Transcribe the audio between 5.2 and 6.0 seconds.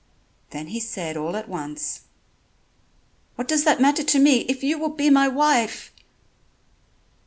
wife!"